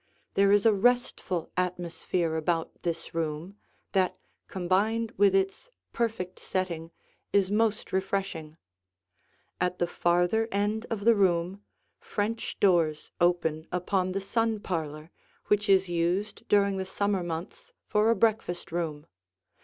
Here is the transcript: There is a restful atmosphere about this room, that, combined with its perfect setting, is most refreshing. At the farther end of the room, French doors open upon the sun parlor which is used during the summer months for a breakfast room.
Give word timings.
There 0.33 0.51
is 0.51 0.65
a 0.65 0.73
restful 0.73 1.51
atmosphere 1.55 2.35
about 2.35 2.81
this 2.81 3.13
room, 3.13 3.57
that, 3.91 4.17
combined 4.47 5.11
with 5.15 5.35
its 5.35 5.69
perfect 5.93 6.39
setting, 6.39 6.89
is 7.31 7.51
most 7.51 7.93
refreshing. 7.93 8.57
At 9.59 9.77
the 9.77 9.85
farther 9.85 10.47
end 10.51 10.87
of 10.89 11.05
the 11.05 11.13
room, 11.13 11.61
French 11.99 12.59
doors 12.59 13.11
open 13.21 13.67
upon 13.71 14.13
the 14.13 14.21
sun 14.21 14.59
parlor 14.59 15.11
which 15.49 15.69
is 15.69 15.87
used 15.87 16.47
during 16.49 16.77
the 16.77 16.85
summer 16.87 17.21
months 17.21 17.71
for 17.85 18.09
a 18.09 18.15
breakfast 18.15 18.71
room. 18.71 19.05